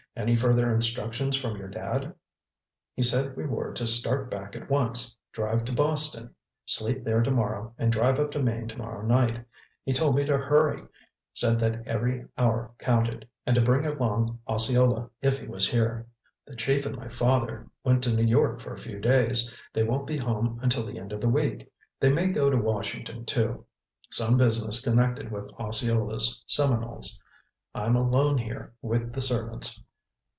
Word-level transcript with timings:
"Any 0.13 0.35
further 0.35 0.71
instructions 0.75 1.37
from 1.37 1.55
your 1.55 1.69
Dad?" 1.69 2.13
"He 2.93 3.01
said 3.01 3.37
we 3.37 3.45
were 3.45 3.71
to 3.71 3.87
start 3.87 4.29
back 4.29 4.57
at 4.57 4.69
once. 4.69 5.15
Drive 5.31 5.63
to 5.65 5.71
Boston. 5.71 6.35
Sleep 6.65 7.05
there 7.05 7.23
tomorrow 7.23 7.73
and 7.77 7.93
drive 7.93 8.19
up 8.19 8.29
to 8.31 8.43
Maine 8.43 8.67
tomorrow 8.67 9.03
night. 9.05 9.45
He 9.85 9.93
told 9.93 10.17
me 10.17 10.25
to 10.25 10.37
hurry—said 10.37 11.61
that 11.61 11.87
every 11.87 12.25
hour 12.37 12.71
counted, 12.77 13.25
and 13.45 13.55
to 13.55 13.61
bring 13.61 13.85
along 13.85 14.37
Osceola 14.49 15.09
if 15.21 15.37
he 15.39 15.47
was 15.47 15.69
here." 15.69 16.05
"The 16.45 16.57
Chief 16.57 16.85
and 16.85 16.97
my 16.97 17.07
father 17.07 17.67
went 17.85 18.03
to 18.03 18.11
New 18.11 18.25
York 18.25 18.59
for 18.59 18.73
a 18.73 18.77
few 18.77 18.99
days. 18.99 19.55
They 19.73 19.83
won't 19.83 20.07
be 20.07 20.17
home 20.17 20.59
until 20.61 20.85
the 20.85 20.99
end 20.99 21.13
of 21.13 21.21
the 21.21 21.29
week. 21.29 21.71
They 22.01 22.11
may 22.11 22.27
go 22.27 22.49
to 22.49 22.57
Washington, 22.57 23.23
too. 23.23 23.65
Some 24.11 24.35
business 24.37 24.81
connected 24.81 25.31
with 25.31 25.53
Osceola's 25.53 26.43
Seminoles. 26.47 27.23
I'm 27.73 27.95
alone 27.95 28.37
here 28.37 28.73
with 28.81 29.13
the 29.13 29.21
servants. 29.21 29.81